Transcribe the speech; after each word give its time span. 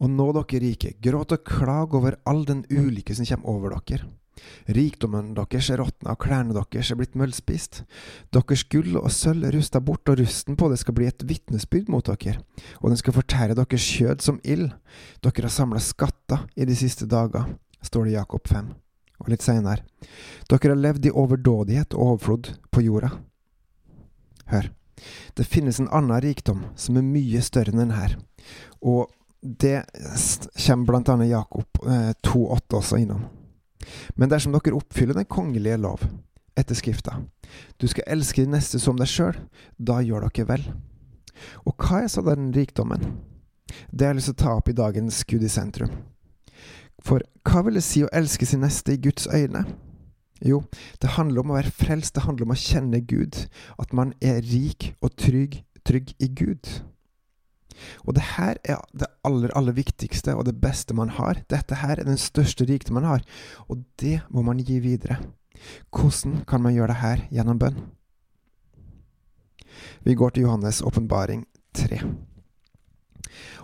Og 0.00 0.08
nå, 0.08 0.30
dere 0.32 0.62
rike, 0.62 0.94
gråt 1.02 1.34
og 1.36 1.44
klag 1.44 1.94
over 1.96 2.16
all 2.28 2.46
den 2.48 2.64
ulykke 2.72 3.14
som 3.16 3.28
kommer 3.28 3.52
over 3.52 3.76
dere. 3.76 4.08
Rikdommen 4.70 5.32
deres 5.36 5.68
er 5.72 5.80
råtna, 5.82 6.14
og 6.14 6.22
klærne 6.24 6.54
deres 6.56 6.90
er 6.92 6.98
blitt 6.98 7.16
møllspist. 7.18 7.82
Deres 8.32 8.64
gull 8.72 8.96
og 9.00 9.10
sølv 9.12 9.44
er 9.48 9.56
rusta 9.56 9.82
bort, 9.84 10.08
og 10.08 10.20
rusten 10.22 10.56
på 10.56 10.70
det 10.72 10.80
skal 10.80 10.96
bli 10.96 11.08
et 11.10 11.24
vitnesbyrd 11.28 11.90
mot 11.92 12.06
dere, 12.06 12.40
og 12.80 12.90
den 12.90 13.00
skal 13.00 13.16
fortære 13.16 13.58
deres 13.58 13.88
kjød 13.96 14.24
som 14.24 14.40
ild. 14.44 14.70
Dere 15.20 15.46
har 15.46 15.54
samla 15.54 15.82
skatter 15.84 16.46
i 16.56 16.68
de 16.68 16.78
siste 16.78 17.08
dager, 17.10 17.52
står 17.84 18.06
det 18.06 18.14
i 18.14 18.18
Jakob 18.18 18.48
5. 18.48 18.72
Og 19.20 19.28
litt 19.28 19.44
seinere. 19.44 19.84
Dere 20.48 20.72
har 20.72 20.80
levd 20.80 21.10
i 21.10 21.12
overdådighet 21.12 21.92
og 21.92 22.14
overflod 22.14 22.54
på 22.72 22.84
jorda. 22.86 23.12
Hør. 24.48 24.72
Det 25.36 25.48
finnes 25.48 25.78
en 25.80 25.88
annen 25.92 26.20
rikdom 26.20 26.64
som 26.76 26.96
er 26.96 27.04
mye 27.04 27.40
større 27.44 27.72
enn 27.72 27.80
denne, 27.80 28.20
og 28.84 29.08
det 29.40 29.84
kommer 30.66 31.00
annet 31.00 31.30
Jakob 31.30 31.66
eh, 31.86 32.12
2,8 32.26 32.76
også 32.76 33.00
innom. 33.00 33.24
Men 34.14 34.28
dersom 34.28 34.52
dere 34.52 34.76
oppfyller 34.76 35.16
den 35.16 35.28
kongelige 35.28 35.78
lov 35.80 36.04
etter 36.58 36.76
Skrifta, 36.76 37.16
du 37.80 37.88
skal 37.88 38.04
elske 38.06 38.44
din 38.44 38.52
neste 38.52 38.78
som 38.82 38.98
deg 39.00 39.08
sjøl, 39.08 39.38
da 39.78 40.00
gjør 40.04 40.28
dere 40.28 40.48
vel. 40.50 40.66
Og 41.64 41.74
hva 41.80 42.02
er 42.04 42.10
så 42.12 42.22
den 42.26 42.50
rikdommen? 42.52 43.14
Det 43.90 44.04
har 44.04 44.12
jeg 44.12 44.20
lyst 44.20 44.32
til 44.32 44.36
å 44.36 44.42
ta 44.42 44.56
opp 44.58 44.68
i 44.68 44.76
dagens 44.76 45.22
Gud 45.30 45.46
i 45.46 45.52
sentrum. 45.52 45.92
For 47.00 47.24
hva 47.48 47.62
vil 47.64 47.78
det 47.78 47.86
si 47.86 48.02
å 48.04 48.12
elske 48.12 48.44
sin 48.44 48.60
neste 48.64 48.92
i 48.92 49.00
Guds 49.00 49.28
øyne? 49.30 49.64
Jo, 50.44 50.62
det 51.00 51.16
handler 51.16 51.42
om 51.42 51.52
å 51.52 51.58
være 51.58 51.72
frelst, 51.72 52.14
det 52.16 52.24
handler 52.24 52.48
om 52.48 52.54
å 52.54 52.60
kjenne 52.60 53.02
Gud, 53.04 53.46
at 53.80 53.92
man 53.96 54.14
er 54.24 54.40
rik 54.44 54.94
og 55.04 55.12
trygg, 55.20 55.60
trygg 55.84 56.14
i 56.20 56.28
Gud. 56.32 56.68
Og 58.06 58.14
det 58.16 58.24
her 58.36 58.58
er 58.64 58.80
det 58.92 59.10
aller, 59.24 59.52
aller 59.56 59.76
viktigste 59.76 60.34
og 60.36 60.46
det 60.48 60.56
beste 60.60 60.96
man 60.96 61.12
har. 61.16 61.42
Dette 61.50 61.80
her 61.82 61.98
er 61.98 62.08
den 62.08 62.20
største 62.20 62.66
rikdom 62.68 63.00
man 63.00 63.08
har, 63.08 63.24
og 63.68 63.84
det 64.00 64.20
må 64.30 64.42
man 64.46 64.60
gi 64.62 64.80
videre. 64.82 65.20
Hvordan 65.92 66.44
kan 66.48 66.62
man 66.62 66.74
gjøre 66.74 66.92
det 66.94 67.00
her 67.02 67.24
gjennom 67.30 67.60
bønn? 67.60 67.80
Vi 70.04 70.14
går 70.14 70.30
til 70.30 70.44
Johannes' 70.46 70.82
åpenbaring 70.84 71.46
3. 71.74 72.00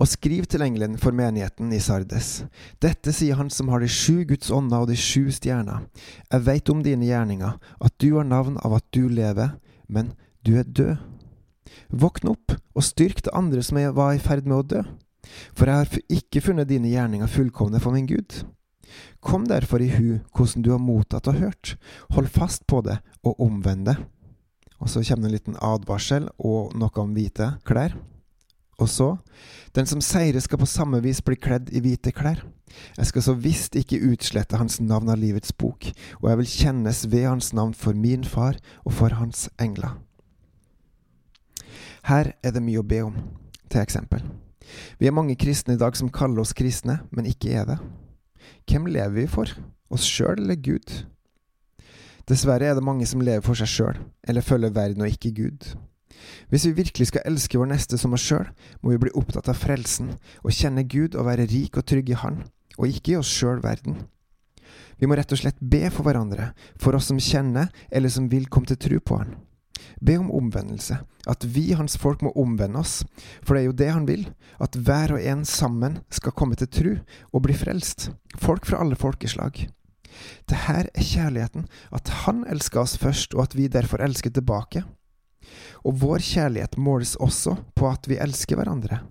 Og 0.00 0.08
skriv 0.08 0.46
til 0.48 0.62
engelen 0.64 0.96
for 0.98 1.12
menigheten 1.12 1.72
i 1.76 1.80
Sardes. 1.82 2.44
Dette 2.82 3.12
sier 3.12 3.36
han 3.36 3.50
som 3.52 3.68
har 3.68 3.82
de 3.82 3.90
sju 3.90 4.24
Guds 4.28 4.50
ånder 4.54 4.84
og 4.84 4.88
de 4.88 4.96
sju 4.96 5.28
stjerner. 5.34 5.84
Jeg 6.30 6.46
veit 6.46 6.72
om 6.72 6.82
dine 6.82 7.04
gjerninger, 7.04 7.58
at 7.58 7.96
du 8.00 8.14
har 8.16 8.28
navn 8.28 8.56
av 8.64 8.78
at 8.78 8.86
du 8.96 9.08
lever, 9.08 9.58
men 9.88 10.14
du 10.46 10.56
er 10.58 10.64
død. 10.64 10.96
Våkn 11.90 12.32
opp 12.32 12.54
og 12.74 12.86
styrk 12.86 13.22
det 13.26 13.34
andre 13.36 13.62
som 13.66 13.78
jeg 13.80 13.94
var 13.96 14.14
i 14.14 14.22
ferd 14.22 14.46
med 14.46 14.58
å 14.58 14.66
dø, 14.74 14.82
for 15.54 15.68
jeg 15.70 15.82
har 15.82 16.16
ikke 16.20 16.42
funnet 16.44 16.70
dine 16.70 16.90
gjerninger 16.90 17.30
fullkomne 17.30 17.80
for 17.82 17.94
min 17.96 18.08
Gud. 18.10 18.42
Kom 19.22 19.46
derfor 19.46 19.82
i 19.82 19.90
hu 19.92 20.20
hvordan 20.34 20.64
du 20.64 20.72
har 20.74 20.82
mottatt 20.82 21.28
og 21.30 21.38
hørt, 21.42 21.76
hold 22.14 22.30
fast 22.32 22.66
på 22.70 22.82
det 22.86 22.98
og 23.22 23.38
omvend 23.42 23.86
det. 23.90 23.98
Og 24.80 24.88
så 24.88 25.02
kommer 25.04 25.28
det 25.28 25.30
en 25.30 25.36
liten 25.36 25.60
advarsel 25.60 26.30
og 26.38 26.72
noe 26.78 27.02
om 27.02 27.12
hvite 27.14 27.52
klær. 27.68 27.94
Og 28.80 28.88
så, 28.88 29.10
den 29.76 29.86
som 29.86 30.00
seirer 30.00 30.40
skal 30.40 30.62
på 30.62 30.68
samme 30.68 31.02
vis 31.04 31.20
bli 31.20 31.36
kledd 31.36 31.68
i 31.76 31.82
hvite 31.84 32.14
klær. 32.16 32.40
Jeg 32.96 33.10
skal 33.10 33.24
så 33.26 33.34
visst 33.36 33.76
ikke 33.76 34.00
utslette 34.08 34.56
hans 34.56 34.78
navn 34.80 35.10
av 35.12 35.20
livets 35.20 35.52
bok, 35.52 35.90
og 36.22 36.30
jeg 36.30 36.40
vil 36.40 36.52
kjennes 36.54 37.02
ved 37.12 37.26
hans 37.28 37.52
navn 37.52 37.74
for 37.76 37.98
min 37.98 38.24
far 38.24 38.56
og 38.86 38.94
for 38.96 39.20
hans 39.20 39.48
engler. 39.60 39.98
Her 42.08 42.32
er 42.42 42.54
det 42.54 42.62
mye 42.64 42.80
å 42.80 42.86
be 42.86 43.02
om, 43.04 43.16
til 43.68 43.82
eksempel. 43.82 44.22
Vi 44.98 45.08
er 45.08 45.16
mange 45.16 45.36
kristne 45.38 45.74
i 45.74 45.80
dag 45.80 45.96
som 45.98 46.12
kaller 46.12 46.42
oss 46.42 46.54
kristne, 46.56 47.00
men 47.10 47.28
ikke 47.28 47.52
er 47.56 47.66
det. 47.68 47.78
Hvem 48.70 48.86
lever 48.86 49.16
vi 49.16 49.26
for? 49.30 49.50
Oss 49.90 50.06
sjøl 50.06 50.38
eller 50.38 50.58
Gud? 50.60 51.04
Dessverre 52.30 52.70
er 52.70 52.76
det 52.78 52.86
mange 52.86 53.06
som 53.10 53.22
lever 53.24 53.42
for 53.42 53.58
seg 53.58 53.70
sjøl, 53.70 53.96
eller 54.28 54.46
følger 54.46 54.74
verden 54.76 55.02
og 55.02 55.10
ikke 55.10 55.34
Gud. 55.34 55.72
Hvis 56.50 56.66
vi 56.68 56.76
virkelig 56.76 57.08
skal 57.10 57.26
elske 57.26 57.58
vår 57.58 57.72
neste 57.72 57.98
som 57.98 58.14
oss 58.14 58.24
sjøl, 58.26 58.46
må 58.82 58.94
vi 58.94 59.02
bli 59.06 59.14
opptatt 59.18 59.48
av 59.50 59.58
frelsen, 59.58 60.12
og 60.44 60.54
kjenne 60.54 60.86
Gud 60.86 61.16
og 61.16 61.26
være 61.26 61.48
rik 61.50 61.80
og 61.80 61.86
trygg 61.90 62.12
i 62.12 62.18
Han, 62.22 62.42
og 62.78 62.88
ikke 62.88 63.14
i 63.14 63.20
oss 63.20 63.30
sjøl 63.32 63.62
verden. 63.64 64.04
Vi 65.00 65.08
må 65.08 65.16
rett 65.16 65.32
og 65.32 65.40
slett 65.40 65.58
be 65.60 65.86
for 65.90 66.06
hverandre, 66.06 66.52
for 66.78 66.94
oss 66.94 67.08
som 67.10 67.18
kjenner, 67.18 67.70
eller 67.90 68.12
som 68.12 68.28
vil 68.30 68.46
komme 68.52 68.68
til 68.68 68.78
tro 68.78 69.00
på 69.00 69.22
Han. 69.22 69.34
Be 70.00 70.16
om 70.16 70.30
omvendelse, 70.32 70.96
at 71.28 71.44
vi, 71.44 71.72
hans 71.76 71.98
folk, 72.00 72.22
må 72.24 72.32
omvende 72.38 72.80
oss, 72.80 73.02
for 73.44 73.54
det 73.54 73.62
er 73.62 73.66
jo 73.68 73.76
det 73.76 73.90
han 73.92 74.06
vil, 74.08 74.24
at 74.60 74.76
hver 74.76 75.16
og 75.16 75.20
en 75.20 75.44
sammen 75.44 75.98
skal 76.12 76.32
komme 76.36 76.56
til 76.56 76.70
tru 76.72 76.94
og 77.32 77.44
bli 77.44 77.56
frelst, 77.56 78.08
folk 78.40 78.68
fra 78.68 78.80
alle 78.80 78.96
folkeslag. 78.96 79.66
Det 80.48 80.64
her 80.66 80.88
er 80.88 81.04
kjærligheten, 81.04 81.68
at 81.92 82.08
han 82.24 82.42
elsker 82.48 82.82
oss 82.82 82.96
først, 83.00 83.36
og 83.36 83.44
at 83.44 83.56
vi 83.56 83.68
derfor 83.68 84.02
elsker 84.02 84.32
tilbake. 84.32 84.82
Og 85.84 86.00
vår 86.00 86.24
kjærlighet 86.24 86.78
måles 86.80 87.16
også 87.20 87.56
på 87.76 87.88
at 87.90 88.08
vi 88.08 88.20
elsker 88.20 88.58
hverandre. 88.60 89.02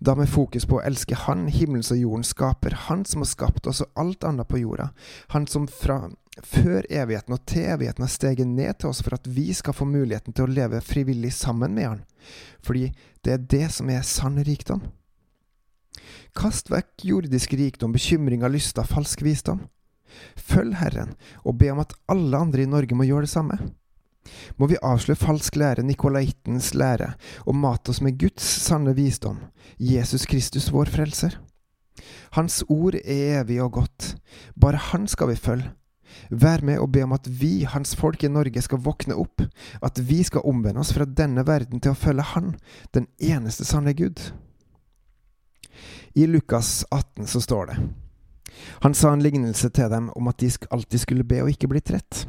Da 0.00 0.14
med 0.16 0.28
fokus 0.28 0.66
på 0.68 0.76
å 0.76 0.82
elske 0.84 1.16
Han, 1.26 1.46
himmelens 1.48 1.92
og 1.94 2.00
jordens 2.00 2.34
skaper, 2.34 2.74
Han 2.88 3.06
som 3.08 3.24
har 3.24 3.30
skapt 3.30 3.68
oss 3.70 3.80
og 3.84 3.92
alt 4.00 4.26
annet 4.28 4.48
på 4.48 4.60
jorda, 4.60 4.90
Han 5.32 5.46
som 5.48 5.68
fra 5.68 6.02
før 6.38 6.86
evigheten 6.86 7.34
og 7.34 7.42
til 7.48 7.66
evigheten 7.72 8.04
har 8.04 8.12
steget 8.12 8.46
ned 8.46 8.78
til 8.78 8.92
oss 8.92 9.02
for 9.02 9.16
at 9.16 9.26
vi 9.28 9.50
skal 9.56 9.74
få 9.76 9.88
muligheten 9.88 10.34
til 10.34 10.46
å 10.46 10.52
leve 10.52 10.80
frivillig 10.84 11.32
sammen 11.34 11.74
med 11.74 11.88
Han, 11.88 12.04
fordi 12.62 12.90
det 13.24 13.34
er 13.34 13.46
det 13.56 13.66
som 13.74 13.90
er 13.90 14.06
sann 14.06 14.38
rikdom. 14.46 14.84
Kast 16.36 16.70
vekk 16.70 17.04
jordisk 17.04 17.52
rikdom, 17.58 17.92
bekymringer, 17.92 18.48
lyster, 18.52 18.86
falsk 18.86 19.24
visdom. 19.26 19.66
Følg 20.38 20.78
Herren, 20.78 21.14
og 21.44 21.58
be 21.58 21.70
om 21.72 21.82
at 21.82 21.94
alle 22.10 22.38
andre 22.38 22.64
i 22.64 22.70
Norge 22.70 22.96
må 22.96 23.06
gjøre 23.06 23.26
det 23.26 23.34
samme. 23.34 23.58
Må 24.60 24.68
vi 24.70 24.78
avsløre 24.84 25.18
falsk 25.18 25.56
lære, 25.58 25.84
nikolaitens 25.86 26.72
lære, 26.78 27.14
og 27.46 27.56
mate 27.56 27.90
oss 27.90 28.02
med 28.04 28.18
Guds 28.20 28.44
sanne 28.44 28.94
visdom, 28.94 29.40
Jesus 29.78 30.26
Kristus 30.30 30.70
vår 30.72 30.92
frelser. 30.92 31.38
Hans 32.36 32.60
ord 32.70 32.96
er 33.00 33.40
evig 33.40 33.58
og 33.62 33.72
godt, 33.80 34.14
bare 34.54 34.78
Han 34.90 35.08
skal 35.10 35.32
vi 35.32 35.36
følge, 35.36 35.72
Vær 36.30 36.64
med 36.66 36.80
og 36.82 36.90
be 36.94 37.02
om 37.04 37.14
at 37.16 37.26
vi, 37.26 37.64
hans 37.64 37.94
folk 37.98 38.24
i 38.24 38.30
Norge, 38.32 38.62
skal 38.62 38.82
våkne 38.84 39.16
opp, 39.18 39.42
at 39.82 40.00
vi 40.02 40.22
skal 40.26 40.46
omvende 40.48 40.82
oss 40.82 40.92
fra 40.96 41.06
denne 41.06 41.44
verden 41.46 41.80
til 41.80 41.94
å 41.94 41.98
følge 41.98 42.26
Han, 42.34 42.54
den 42.94 43.08
eneste 43.18 43.66
sanne 43.68 43.94
Gud. 43.98 44.30
I 46.14 46.26
Lukas 46.26 46.84
18 46.90 47.26
så 47.30 47.40
står 47.40 47.70
det 47.70 47.76
Han 48.82 48.94
sa 48.94 49.12
en 49.12 49.22
lignelse 49.22 49.70
til 49.70 49.90
dem 49.90 50.10
om 50.16 50.28
at 50.28 50.40
de 50.42 50.50
alltid 50.70 51.04
skulle 51.04 51.24
be 51.24 51.42
og 51.44 51.52
ikke 51.52 51.70
bli 51.70 51.80
trett. 51.80 52.26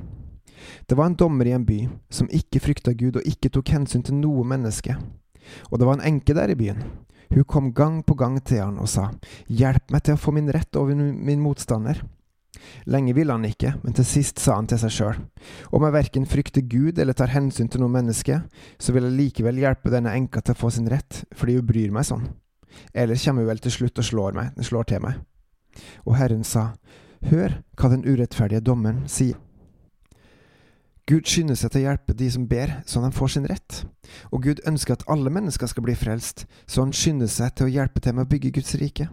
Det 0.85 0.95
var 0.95 1.09
en 1.09 1.17
dommer 1.17 1.47
i 1.49 1.55
en 1.55 1.65
by 1.65 1.87
som 2.13 2.29
ikke 2.29 2.61
frykta 2.61 2.93
Gud 2.93 3.17
og 3.17 3.27
ikke 3.27 3.49
tok 3.49 3.73
hensyn 3.73 4.03
til 4.05 4.19
noe 4.19 4.45
menneske. 4.47 4.95
Og 5.71 5.79
det 5.79 5.87
var 5.87 5.97
en 5.97 6.05
enke 6.13 6.35
der 6.37 6.53
i 6.53 6.57
byen. 6.57 6.83
Hun 7.31 7.43
kom 7.43 7.73
gang 7.73 8.01
på 8.05 8.13
gang 8.19 8.37
til 8.43 8.61
han 8.61 8.79
og 8.79 8.89
sa, 8.91 9.09
Hjelp 9.47 9.91
meg 9.91 10.03
til 10.03 10.17
å 10.17 10.21
få 10.21 10.33
min 10.35 10.51
rett 10.51 10.75
over 10.75 10.95
min 10.95 11.41
motstander. 11.41 12.03
Lenge 12.89 13.13
ville 13.17 13.33
han 13.33 13.45
ikke, 13.47 13.73
men 13.83 13.95
til 13.97 14.07
sist 14.07 14.41
sa 14.41 14.57
han 14.57 14.69
til 14.69 14.79
seg 14.81 14.93
sjøl, 14.95 15.19
om 15.71 15.85
jeg 15.85 15.95
verken 15.95 16.27
frykter 16.29 16.65
Gud 16.65 16.99
eller 17.01 17.17
tar 17.17 17.33
hensyn 17.33 17.69
til 17.71 17.83
noe 17.83 17.93
menneske, 17.93 18.41
så 18.79 18.95
vil 18.95 19.07
jeg 19.07 19.17
likevel 19.17 19.61
hjelpe 19.61 19.93
denne 19.93 20.13
enka 20.17 20.41
til 20.41 20.55
å 20.55 20.61
få 20.61 20.71
sin 20.73 20.89
rett, 20.91 21.23
fordi 21.37 21.57
hun 21.59 21.67
bryr 21.67 21.93
meg 21.93 22.07
sånn. 22.09 22.29
Ellers 22.93 23.25
kommer 23.25 23.43
hun 23.43 23.51
vel 23.51 23.61
til 23.63 23.75
slutt 23.75 23.99
og 23.99 24.07
slår, 24.07 24.35
meg, 24.37 24.65
slår 24.65 24.89
til 24.91 25.03
meg. 25.03 25.21
Og 26.07 26.17
Herren 26.19 26.43
sa, 26.47 26.71
Hør 27.29 27.59
hva 27.77 27.91
den 27.91 28.05
urettferdige 28.07 28.63
dommeren 28.65 29.03
sier. 29.11 29.37
Gud 31.09 31.27
skynder 31.27 31.57
seg 31.59 31.73
til 31.73 31.81
å 31.81 31.89
hjelpe 31.89 32.15
de 32.17 32.27
som 32.31 32.47
ber, 32.47 32.71
så 32.87 33.01
de 33.03 33.09
får 33.13 33.33
sin 33.33 33.47
rett. 33.49 33.81
Og 34.31 34.45
Gud 34.45 34.61
ønsker 34.69 34.95
at 34.95 35.03
alle 35.11 35.33
mennesker 35.33 35.69
skal 35.69 35.85
bli 35.85 35.95
frelst, 35.97 36.45
så 36.69 36.85
han 36.85 36.93
skynder 36.95 37.29
seg 37.29 37.53
til 37.57 37.67
å 37.67 37.73
hjelpe 37.73 38.01
til 38.01 38.15
med 38.15 38.25
å 38.25 38.31
bygge 38.31 38.53
Guds 38.55 38.73
rike. 38.79 39.09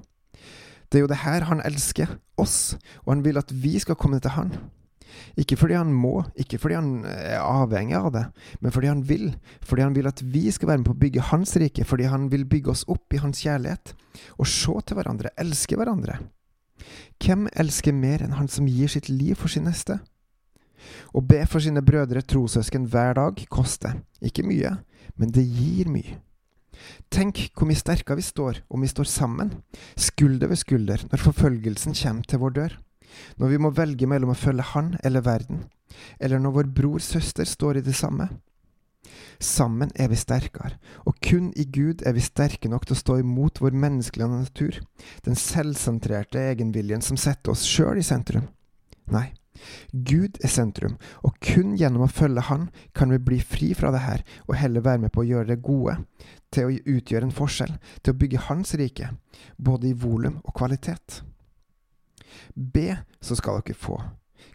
Det 0.88 0.98
er 0.98 1.04
jo 1.04 1.10
det 1.10 1.22
her 1.24 1.46
han 1.50 1.62
elsker, 1.64 2.16
oss, 2.40 2.76
og 3.04 3.12
han 3.16 3.24
vil 3.26 3.40
at 3.40 3.52
vi 3.52 3.76
skal 3.82 3.98
komme 3.98 4.20
til 4.22 4.32
han. 4.36 4.52
Ikke 5.38 5.56
fordi 5.58 5.76
han 5.78 5.90
må, 5.94 6.22
ikke 6.38 6.58
fordi 6.60 6.76
han 6.78 6.90
er 7.08 7.40
avhengig 7.40 7.96
av 7.98 8.10
det, 8.14 8.24
men 8.62 8.74
fordi 8.74 8.90
han 8.90 9.02
vil. 9.08 9.30
Fordi 9.64 9.84
han 9.84 9.96
vil 9.96 10.08
at 10.10 10.22
vi 10.22 10.46
skal 10.54 10.72
være 10.72 10.82
med 10.82 10.88
på 10.88 10.96
å 10.96 11.02
bygge 11.04 11.28
hans 11.30 11.54
rike, 11.60 11.86
fordi 11.88 12.08
han 12.10 12.28
vil 12.32 12.46
bygge 12.48 12.72
oss 12.74 12.84
opp 12.90 13.14
i 13.14 13.22
hans 13.22 13.42
kjærlighet. 13.44 13.94
Og 14.38 14.50
se 14.50 14.74
til 14.86 14.98
hverandre, 14.98 15.34
elske 15.40 15.78
hverandre. 15.78 16.18
Hvem 17.18 17.48
elsker 17.58 17.96
mer 17.96 18.22
enn 18.24 18.36
han 18.38 18.50
som 18.50 18.68
gir 18.70 18.90
sitt 18.92 19.10
liv 19.10 19.38
for 19.38 19.50
sin 19.50 19.66
neste? 19.68 19.98
Å 21.12 21.20
be 21.24 21.42
for 21.50 21.62
sine 21.62 21.82
brødre 21.84 22.22
trossøsken 22.22 22.86
hver 22.90 23.18
dag 23.18 23.42
koster. 23.50 23.98
Ikke 24.22 24.46
mye, 24.46 24.76
men 25.18 25.34
det 25.34 25.44
gir 25.44 25.90
mye. 25.90 26.20
Tenk 27.12 27.48
hvor 27.54 27.68
mye 27.68 27.78
sterkere 27.78 28.18
vi 28.18 28.26
står 28.26 28.62
om 28.68 28.84
vi 28.84 28.90
står 28.90 29.08
sammen, 29.10 29.54
skulder 29.96 30.50
ved 30.50 30.60
skulder, 30.60 31.04
når 31.10 31.24
forfølgelsen 31.24 31.96
kommer 31.98 32.28
til 32.28 32.42
vår 32.42 32.56
dør. 32.58 32.76
Når 33.40 33.54
vi 33.54 33.60
må 33.62 33.72
velge 33.74 34.06
mellom 34.06 34.34
å 34.34 34.38
følge 34.38 34.66
Han 34.74 34.92
eller 35.04 35.24
verden, 35.24 35.64
eller 36.20 36.42
når 36.42 36.54
vår 36.58 36.68
brors 36.76 37.08
søster 37.14 37.48
står 37.48 37.80
i 37.80 37.86
det 37.86 37.96
samme. 37.96 38.28
Sammen 39.40 39.90
er 39.94 40.10
vi 40.10 40.18
sterkere, 40.18 40.76
og 41.06 41.16
kun 41.22 41.52
i 41.56 41.64
Gud 41.64 42.02
er 42.06 42.16
vi 42.16 42.24
sterke 42.24 42.68
nok 42.68 42.86
til 42.86 42.96
å 42.96 43.00
stå 43.00 43.18
imot 43.22 43.60
vår 43.62 43.76
menneskelige 43.78 44.28
natur, 44.32 44.80
den 45.24 45.38
selvsentrerte 45.38 46.42
egenviljen 46.50 47.04
som 47.04 47.16
setter 47.20 47.54
oss 47.54 47.62
sjøl 47.66 48.02
i 48.02 48.06
sentrum. 48.06 48.48
Nei, 49.14 49.30
Gud 49.92 50.38
er 50.44 50.52
sentrum, 50.52 50.96
og 51.22 51.38
kun 51.44 51.76
gjennom 51.78 52.04
å 52.06 52.10
følge 52.10 52.46
Han 52.48 52.68
kan 52.96 53.12
vi 53.14 53.20
bli 53.22 53.38
fri 53.40 53.72
fra 53.78 53.92
det 53.94 54.02
her, 54.04 54.24
og 54.46 54.58
heller 54.60 54.84
være 54.84 55.04
med 55.06 55.14
på 55.14 55.24
å 55.24 55.28
gjøre 55.28 55.52
det 55.52 55.62
gode, 55.64 55.98
til 56.54 56.68
å 56.68 56.96
utgjøre 56.96 57.28
en 57.28 57.34
forskjell, 57.34 57.74
til 58.02 58.14
å 58.14 58.18
bygge 58.18 58.44
Hans 58.48 58.74
rike, 58.80 59.12
både 59.56 59.90
i 59.90 59.96
volum 59.96 60.40
og 60.44 60.54
kvalitet. 60.56 61.22
Be, 62.54 63.02
så 63.20 63.36
skal 63.38 63.60
dere 63.62 63.78
få. 63.78 63.98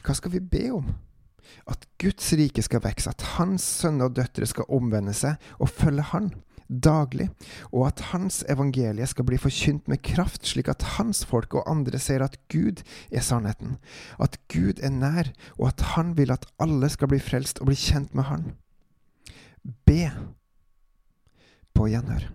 Hva 0.03 0.15
skal 0.17 0.33
vi 0.33 0.43
be 0.43 0.69
om? 0.75 0.93
At 1.69 1.85
Guds 2.01 2.31
rike 2.37 2.63
skal 2.63 2.81
vokse, 2.83 3.11
at 3.11 3.27
Hans 3.37 3.65
sønner 3.81 4.09
og 4.09 4.17
døtre 4.17 4.47
skal 4.49 4.69
omvende 4.73 5.13
seg 5.15 5.39
og 5.59 5.71
følge 5.71 6.11
Han 6.13 6.31
daglig, 6.67 7.29
og 7.71 7.87
at 7.87 8.03
Hans 8.11 8.41
evangelie 8.49 9.07
skal 9.09 9.27
bli 9.27 9.39
forkynt 9.41 9.87
med 9.91 10.01
kraft, 10.05 10.45
slik 10.47 10.69
at 10.71 10.85
Hans 10.97 11.23
folk 11.25 11.55
og 11.57 11.69
andre 11.69 11.99
ser 11.99 12.23
at 12.25 12.37
Gud 12.51 12.83
er 13.11 13.25
sannheten, 13.25 13.77
at 14.19 14.39
Gud 14.51 14.81
er 14.83 14.93
nær, 14.93 15.33
og 15.57 15.67
at 15.73 15.81
Han 15.95 16.17
vil 16.17 16.31
at 16.31 16.45
alle 16.59 16.89
skal 16.89 17.11
bli 17.11 17.19
frelst 17.23 17.59
og 17.59 17.71
bli 17.71 17.79
kjent 17.79 18.15
med 18.15 18.29
Han. 18.29 18.47
Be 19.87 20.11
på 21.73 21.89
gjenhør. 21.89 22.29